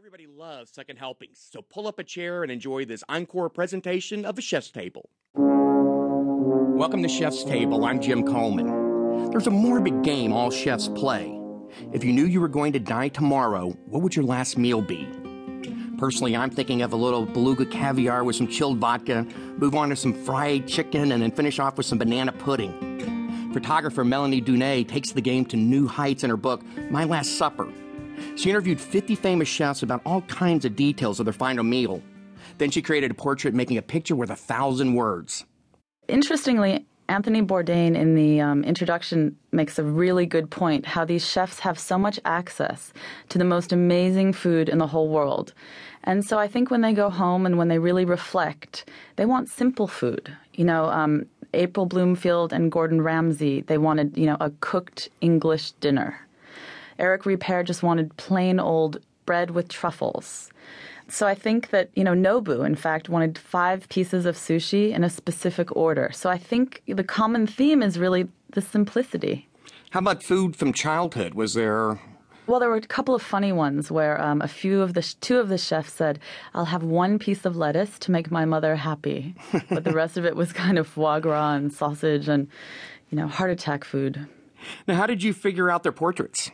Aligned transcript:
Everybody 0.00 0.26
loves 0.26 0.72
second 0.72 0.96
helpings, 0.96 1.46
so 1.52 1.60
pull 1.60 1.86
up 1.86 1.98
a 1.98 2.04
chair 2.04 2.42
and 2.42 2.50
enjoy 2.50 2.86
this 2.86 3.04
encore 3.10 3.50
presentation 3.50 4.24
of 4.24 4.34
the 4.34 4.40
Chef's 4.40 4.70
Table. 4.70 5.10
Welcome 5.34 7.02
to 7.02 7.08
Chef's 7.08 7.44
Table. 7.44 7.84
I'm 7.84 8.00
Jim 8.00 8.24
Coleman. 8.26 9.28
There's 9.30 9.46
a 9.46 9.50
morbid 9.50 10.02
game 10.02 10.32
all 10.32 10.50
chefs 10.50 10.88
play. 10.88 11.38
If 11.92 12.02
you 12.02 12.14
knew 12.14 12.24
you 12.24 12.40
were 12.40 12.48
going 12.48 12.72
to 12.72 12.78
die 12.78 13.08
tomorrow, 13.08 13.76
what 13.84 14.02
would 14.02 14.16
your 14.16 14.24
last 14.24 14.56
meal 14.56 14.80
be? 14.80 15.06
Personally, 15.98 16.34
I'm 16.34 16.48
thinking 16.48 16.80
of 16.80 16.94
a 16.94 16.96
little 16.96 17.26
beluga 17.26 17.66
caviar 17.66 18.24
with 18.24 18.36
some 18.36 18.48
chilled 18.48 18.78
vodka, 18.78 19.24
move 19.58 19.74
on 19.74 19.90
to 19.90 19.96
some 19.96 20.14
fried 20.14 20.66
chicken, 20.66 21.12
and 21.12 21.22
then 21.22 21.30
finish 21.30 21.58
off 21.58 21.76
with 21.76 21.84
some 21.84 21.98
banana 21.98 22.32
pudding. 22.32 23.52
Photographer 23.52 24.02
Melanie 24.02 24.40
Dunea 24.40 24.88
takes 24.88 25.12
the 25.12 25.20
game 25.20 25.44
to 25.44 25.58
new 25.58 25.86
heights 25.86 26.24
in 26.24 26.30
her 26.30 26.38
book, 26.38 26.64
My 26.90 27.04
Last 27.04 27.36
Supper. 27.36 27.70
She 28.36 28.50
interviewed 28.50 28.80
50 28.80 29.14
famous 29.14 29.48
chefs 29.48 29.82
about 29.82 30.02
all 30.04 30.22
kinds 30.22 30.64
of 30.64 30.76
details 30.76 31.20
of 31.20 31.26
their 31.26 31.32
final 31.32 31.64
meal. 31.64 32.02
Then 32.58 32.70
she 32.70 32.82
created 32.82 33.10
a 33.10 33.14
portrait 33.14 33.54
making 33.54 33.78
a 33.78 33.82
picture 33.82 34.16
worth 34.16 34.30
a 34.30 34.36
thousand 34.36 34.94
words. 34.94 35.44
Interestingly, 36.08 36.86
Anthony 37.10 37.42
Bourdain 37.42 37.96
in 37.96 38.14
the 38.14 38.40
um, 38.40 38.62
introduction 38.62 39.36
makes 39.50 39.80
a 39.80 39.82
really 39.82 40.26
good 40.26 40.48
point 40.48 40.86
how 40.86 41.04
these 41.04 41.28
chefs 41.28 41.58
have 41.58 41.76
so 41.76 41.98
much 41.98 42.20
access 42.24 42.92
to 43.30 43.38
the 43.38 43.44
most 43.44 43.72
amazing 43.72 44.32
food 44.32 44.68
in 44.68 44.78
the 44.78 44.86
whole 44.86 45.08
world. 45.08 45.52
And 46.04 46.24
so 46.24 46.38
I 46.38 46.46
think 46.46 46.70
when 46.70 46.82
they 46.82 46.92
go 46.92 47.10
home 47.10 47.46
and 47.46 47.58
when 47.58 47.66
they 47.66 47.80
really 47.80 48.04
reflect, 48.04 48.88
they 49.16 49.26
want 49.26 49.48
simple 49.48 49.88
food. 49.88 50.34
You 50.54 50.64
know, 50.64 50.84
um, 50.84 51.26
April 51.52 51.84
Bloomfield 51.84 52.52
and 52.52 52.70
Gordon 52.70 53.02
Ramsay, 53.02 53.62
they 53.62 53.76
wanted, 53.76 54.16
you 54.16 54.26
know, 54.26 54.36
a 54.40 54.50
cooked 54.60 55.08
English 55.20 55.72
dinner. 55.72 56.20
Eric 57.00 57.22
Ripert 57.22 57.66
just 57.66 57.82
wanted 57.82 58.16
plain 58.16 58.60
old 58.60 59.00
bread 59.26 59.50
with 59.50 59.68
truffles. 59.68 60.50
So 61.08 61.26
I 61.26 61.34
think 61.34 61.70
that, 61.70 61.90
you 61.94 62.04
know, 62.04 62.12
Nobu, 62.14 62.64
in 62.64 62.76
fact, 62.76 63.08
wanted 63.08 63.36
five 63.36 63.88
pieces 63.88 64.26
of 64.26 64.36
sushi 64.36 64.92
in 64.92 65.02
a 65.02 65.10
specific 65.10 65.74
order. 65.74 66.10
So 66.12 66.30
I 66.30 66.38
think 66.38 66.82
the 66.86 67.02
common 67.02 67.46
theme 67.48 67.82
is 67.82 67.98
really 67.98 68.28
the 68.50 68.60
simplicity. 68.60 69.48
How 69.90 69.98
about 69.98 70.22
food 70.22 70.54
from 70.54 70.72
childhood? 70.72 71.34
Was 71.34 71.54
there 71.54 71.98
well, 72.46 72.58
there 72.58 72.68
were 72.68 72.76
a 72.76 72.80
couple 72.80 73.14
of 73.14 73.22
funny 73.22 73.52
ones 73.52 73.92
where 73.92 74.20
um, 74.20 74.42
a 74.42 74.48
few 74.48 74.82
of 74.82 74.94
the 74.94 75.02
two 75.20 75.38
of 75.38 75.48
the 75.48 75.58
chefs 75.58 75.92
said, 75.92 76.18
"I'll 76.52 76.64
have 76.64 76.82
one 76.82 77.16
piece 77.20 77.44
of 77.44 77.56
lettuce 77.56 77.96
to 78.00 78.10
make 78.10 78.28
my 78.32 78.44
mother 78.44 78.74
happy," 78.74 79.36
but 79.70 79.84
the 79.84 79.92
rest 79.92 80.16
of 80.16 80.24
it 80.24 80.34
was 80.34 80.52
kind 80.52 80.76
of 80.76 80.88
foie 80.88 81.20
gras 81.20 81.54
and 81.54 81.72
sausage 81.72 82.28
and, 82.28 82.48
you 83.08 83.16
know, 83.16 83.28
heart 83.28 83.50
attack 83.50 83.84
food. 83.84 84.26
Now, 84.88 84.96
how 84.96 85.06
did 85.06 85.22
you 85.22 85.32
figure 85.32 85.70
out 85.70 85.84
their 85.84 85.92
portraits? 85.92 86.50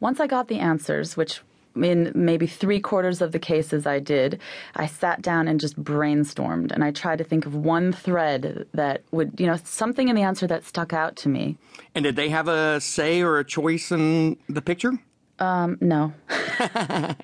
Once 0.00 0.20
I 0.20 0.26
got 0.26 0.48
the 0.48 0.58
answers, 0.58 1.16
which 1.16 1.40
in 1.76 2.12
maybe 2.14 2.46
three 2.46 2.80
quarters 2.80 3.20
of 3.20 3.32
the 3.32 3.38
cases 3.38 3.86
I 3.86 3.98
did, 3.98 4.40
I 4.74 4.86
sat 4.86 5.22
down 5.22 5.48
and 5.48 5.60
just 5.60 5.82
brainstormed 5.82 6.72
and 6.72 6.82
I 6.82 6.90
tried 6.90 7.18
to 7.18 7.24
think 7.24 7.46
of 7.46 7.54
one 7.54 7.92
thread 7.92 8.66
that 8.72 9.02
would, 9.10 9.38
you 9.38 9.46
know, 9.46 9.58
something 9.64 10.08
in 10.08 10.16
the 10.16 10.22
answer 10.22 10.46
that 10.46 10.64
stuck 10.64 10.92
out 10.92 11.16
to 11.16 11.28
me. 11.28 11.56
And 11.94 12.04
did 12.04 12.16
they 12.16 12.28
have 12.30 12.48
a 12.48 12.80
say 12.80 13.22
or 13.22 13.38
a 13.38 13.44
choice 13.44 13.92
in 13.92 14.38
the 14.48 14.62
picture? 14.62 14.98
Um, 15.38 15.76
no. 15.80 16.14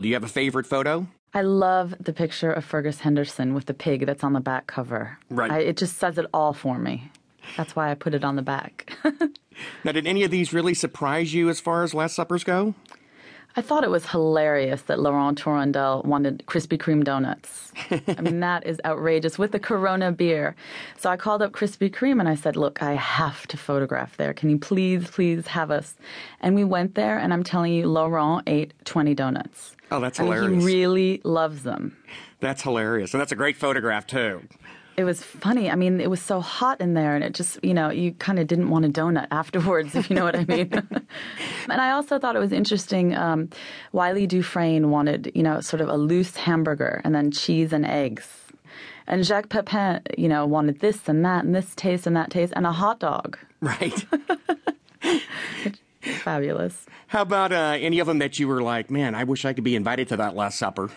Do 0.00 0.08
you 0.08 0.14
have 0.14 0.24
a 0.24 0.28
favorite 0.28 0.66
photo? 0.66 1.06
I 1.34 1.42
love 1.42 1.94
the 1.98 2.12
picture 2.12 2.52
of 2.52 2.64
Fergus 2.64 3.00
Henderson 3.00 3.54
with 3.54 3.66
the 3.66 3.74
pig 3.74 4.06
that's 4.06 4.24
on 4.24 4.32
the 4.32 4.40
back 4.40 4.66
cover. 4.66 5.18
Right. 5.30 5.50
I, 5.50 5.58
it 5.60 5.76
just 5.76 5.98
says 5.98 6.18
it 6.18 6.26
all 6.32 6.52
for 6.52 6.78
me. 6.78 7.10
That's 7.56 7.76
why 7.76 7.90
I 7.90 7.94
put 7.94 8.14
it 8.14 8.24
on 8.24 8.36
the 8.36 8.42
back. 8.42 8.96
now, 9.84 9.92
did 9.92 10.06
any 10.06 10.22
of 10.22 10.30
these 10.30 10.52
really 10.52 10.74
surprise 10.74 11.34
you 11.34 11.48
as 11.48 11.60
far 11.60 11.82
as 11.82 11.94
Last 11.94 12.14
Suppers 12.14 12.44
go? 12.44 12.74
I 13.54 13.60
thought 13.60 13.84
it 13.84 13.90
was 13.90 14.06
hilarious 14.06 14.82
that 14.82 14.98
Laurent 14.98 15.38
Tourondel 15.38 16.02
wanted 16.06 16.42
Krispy 16.46 16.78
Kreme 16.78 17.04
donuts. 17.04 17.70
I 17.90 18.22
mean, 18.22 18.40
that 18.40 18.66
is 18.66 18.80
outrageous 18.84 19.38
with 19.38 19.52
the 19.52 19.58
Corona 19.58 20.10
beer. 20.10 20.56
So 20.96 21.10
I 21.10 21.18
called 21.18 21.42
up 21.42 21.52
Krispy 21.52 21.90
Kreme 21.90 22.18
and 22.18 22.28
I 22.30 22.34
said, 22.34 22.56
Look, 22.56 22.82
I 22.82 22.94
have 22.94 23.46
to 23.48 23.58
photograph 23.58 24.16
there. 24.16 24.32
Can 24.32 24.48
you 24.48 24.58
please, 24.58 25.10
please 25.10 25.46
have 25.48 25.70
us? 25.70 25.94
And 26.40 26.54
we 26.54 26.64
went 26.64 26.94
there, 26.94 27.18
and 27.18 27.32
I'm 27.34 27.42
telling 27.42 27.74
you, 27.74 27.88
Laurent 27.88 28.42
ate 28.46 28.72
20 28.86 29.14
donuts. 29.14 29.76
Oh, 29.90 30.00
that's 30.00 30.18
I 30.18 30.24
hilarious. 30.24 30.48
Mean, 30.48 30.60
he 30.60 30.66
really 30.66 31.20
loves 31.22 31.62
them. 31.62 31.94
That's 32.40 32.62
hilarious. 32.62 33.12
And 33.12 33.20
that's 33.20 33.32
a 33.32 33.36
great 33.36 33.56
photograph, 33.56 34.06
too. 34.06 34.42
It 34.96 35.04
was 35.04 35.22
funny. 35.22 35.70
I 35.70 35.74
mean, 35.74 36.00
it 36.00 36.10
was 36.10 36.20
so 36.20 36.40
hot 36.40 36.80
in 36.80 36.92
there, 36.94 37.14
and 37.14 37.24
it 37.24 37.32
just, 37.32 37.58
you 37.64 37.72
know, 37.72 37.90
you 37.90 38.12
kind 38.12 38.38
of 38.38 38.46
didn't 38.46 38.68
want 38.68 38.84
a 38.84 38.88
donut 38.88 39.26
afterwards, 39.30 39.94
if 39.94 40.10
you 40.10 40.16
know 40.16 40.24
what 40.24 40.36
I 40.36 40.44
mean. 40.44 40.70
and 41.68 41.80
I 41.80 41.92
also 41.92 42.18
thought 42.18 42.36
it 42.36 42.40
was 42.40 42.52
interesting. 42.52 43.16
Um, 43.16 43.48
Wylie 43.92 44.26
Dufresne 44.26 44.90
wanted, 44.90 45.32
you 45.34 45.42
know, 45.42 45.60
sort 45.60 45.80
of 45.80 45.88
a 45.88 45.96
loose 45.96 46.36
hamburger 46.36 47.00
and 47.04 47.14
then 47.14 47.30
cheese 47.30 47.72
and 47.72 47.86
eggs. 47.86 48.28
And 49.06 49.24
Jacques 49.24 49.48
Pepin, 49.48 50.00
you 50.16 50.28
know, 50.28 50.46
wanted 50.46 50.80
this 50.80 51.08
and 51.08 51.24
that 51.24 51.44
and 51.44 51.54
this 51.54 51.74
taste 51.74 52.06
and 52.06 52.16
that 52.16 52.30
taste 52.30 52.52
and 52.54 52.66
a 52.66 52.72
hot 52.72 53.00
dog. 53.00 53.38
Right. 53.60 54.04
Fabulous. 56.00 56.86
How 57.08 57.22
about 57.22 57.52
uh, 57.52 57.76
any 57.78 57.98
of 57.98 58.06
them 58.06 58.18
that 58.18 58.38
you 58.38 58.48
were 58.48 58.62
like, 58.62 58.90
man, 58.90 59.14
I 59.14 59.24
wish 59.24 59.44
I 59.44 59.52
could 59.52 59.64
be 59.64 59.76
invited 59.76 60.08
to 60.08 60.16
that 60.18 60.34
Last 60.34 60.58
Supper? 60.58 60.90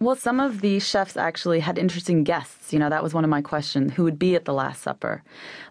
Well, 0.00 0.14
some 0.14 0.38
of 0.38 0.60
the 0.60 0.78
chefs 0.78 1.16
actually 1.16 1.58
had 1.58 1.76
interesting 1.76 2.22
guests. 2.22 2.72
You 2.72 2.78
know, 2.78 2.88
that 2.88 3.02
was 3.02 3.14
one 3.14 3.24
of 3.24 3.30
my 3.30 3.42
questions 3.42 3.94
who 3.94 4.04
would 4.04 4.18
be 4.18 4.36
at 4.36 4.44
the 4.44 4.52
Last 4.52 4.82
Supper? 4.82 5.24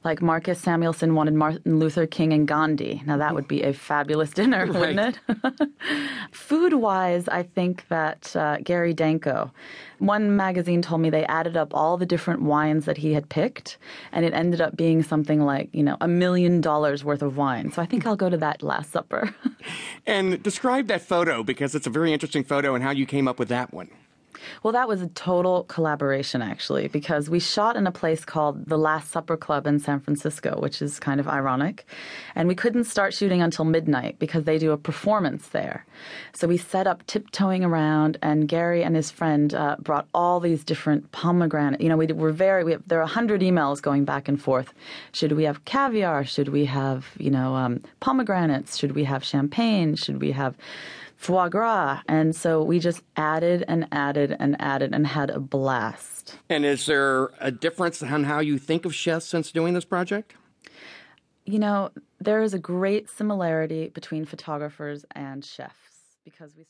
Like 0.03 0.21
Marcus 0.21 0.59
Samuelsson 0.59 1.15
wanted 1.15 1.33
Martin 1.33 1.79
Luther 1.79 2.05
King 2.05 2.33
and 2.33 2.45
Gandhi. 2.45 3.01
Now, 3.05 3.15
that 3.15 3.33
would 3.35 3.47
be 3.47 3.63
a 3.63 3.71
fabulous 3.71 4.31
dinner, 4.39 4.65
right. 4.65 4.95
wouldn't 4.95 5.17
it? 5.29 5.69
Food 6.31 6.73
wise, 6.73 7.29
I 7.29 7.43
think 7.43 7.88
that 7.88 8.35
uh, 8.35 8.57
Gary 8.57 8.93
Danko, 8.93 9.49
one 9.99 10.35
magazine 10.35 10.81
told 10.81 10.99
me 10.99 11.09
they 11.09 11.25
added 11.27 11.55
up 11.55 11.73
all 11.73 11.95
the 11.95 12.05
different 12.05 12.41
wines 12.41 12.83
that 12.83 12.97
he 12.97 13.13
had 13.13 13.29
picked, 13.29 13.77
and 14.11 14.25
it 14.25 14.33
ended 14.33 14.59
up 14.59 14.75
being 14.75 15.03
something 15.03 15.45
like, 15.45 15.69
you 15.71 15.83
know, 15.83 15.95
a 16.01 16.07
million 16.07 16.59
dollars 16.59 17.01
worth 17.01 17.21
of 17.21 17.38
wine. 17.38 17.71
So 17.71 17.81
I 17.81 17.85
think 17.85 18.05
I'll 18.05 18.17
go 18.17 18.29
to 18.29 18.38
that 18.38 18.61
Last 18.61 18.91
Supper. 18.91 19.33
and 20.05 20.44
describe 20.44 20.88
that 20.88 21.01
photo 21.01 21.44
because 21.44 21.75
it's 21.75 21.88
a 21.88 21.91
very 21.91 22.11
interesting 22.11 22.44
photo 22.44 22.75
and 22.75 22.83
how 22.83 22.91
you 22.91 23.05
came 23.05 23.29
up 23.29 23.39
with 23.39 23.47
that 23.47 23.73
one. 23.73 23.89
Well, 24.63 24.73
that 24.73 24.87
was 24.87 25.01
a 25.01 25.07
total 25.07 25.63
collaboration, 25.65 26.41
actually, 26.41 26.87
because 26.87 27.29
we 27.29 27.39
shot 27.39 27.75
in 27.75 27.87
a 27.87 27.91
place 27.91 28.25
called 28.25 28.65
the 28.65 28.77
Last 28.77 29.11
Supper 29.11 29.37
Club 29.37 29.67
in 29.67 29.79
San 29.79 29.99
Francisco, 29.99 30.59
which 30.59 30.81
is 30.81 30.99
kind 30.99 31.19
of 31.19 31.27
ironic. 31.27 31.85
And 32.35 32.47
we 32.47 32.55
couldn't 32.55 32.85
start 32.85 33.13
shooting 33.13 33.41
until 33.41 33.65
midnight 33.65 34.19
because 34.19 34.43
they 34.43 34.57
do 34.57 34.71
a 34.71 34.77
performance 34.77 35.49
there. 35.49 35.85
So 36.33 36.47
we 36.47 36.57
set 36.57 36.87
up 36.87 37.05
tiptoeing 37.07 37.63
around, 37.63 38.17
and 38.21 38.47
Gary 38.47 38.83
and 38.83 38.95
his 38.95 39.11
friend 39.11 39.53
uh, 39.53 39.75
brought 39.79 40.07
all 40.13 40.39
these 40.39 40.63
different 40.63 41.11
pomegranate. 41.11 41.81
You 41.81 41.89
know, 41.89 41.97
we 41.97 42.07
were 42.07 42.31
very, 42.31 42.63
we 42.63 42.73
have, 42.73 42.83
there 42.87 42.99
are 42.99 43.03
100 43.03 43.41
emails 43.41 43.81
going 43.81 44.05
back 44.05 44.27
and 44.27 44.41
forth. 44.41 44.73
Should 45.11 45.33
we 45.33 45.43
have 45.43 45.65
caviar? 45.65 46.23
Should 46.23 46.49
we 46.49 46.65
have, 46.65 47.07
you 47.17 47.31
know, 47.31 47.55
um, 47.55 47.81
pomegranates? 47.99 48.77
Should 48.77 48.93
we 48.93 49.03
have 49.05 49.23
champagne? 49.23 49.95
Should 49.95 50.21
we 50.21 50.31
have 50.31 50.55
foie 51.17 51.50
gras. 51.50 52.01
And 52.07 52.35
so 52.35 52.63
we 52.63 52.79
just 52.79 53.01
added 53.17 53.66
and 53.67 53.88
added 53.91 54.35
and 54.39 54.55
added 54.59 54.94
and 54.94 55.05
had 55.05 55.29
a 55.29 55.39
blast. 55.39 56.38
And 56.50 56.66
is 56.66 56.85
there 56.85 57.31
a 57.39 57.51
difference 57.51 58.01
in 58.01 58.23
how 58.23 58.39
you 58.39 58.57
think 58.57 58.85
of 58.85 58.95
chefs 58.95 59.25
since 59.25 59.51
doing 59.51 59.73
this 59.73 59.85
project? 59.85 60.35
You 61.45 61.59
know, 61.59 61.91
there 62.19 62.41
is 62.41 62.53
a 62.53 62.59
great 62.59 63.09
similarity 63.09 63.89
between 63.89 64.25
photographers 64.25 65.06
and 65.11 65.44
chefs 65.44 66.17
because 66.23 66.56
we 66.56 66.63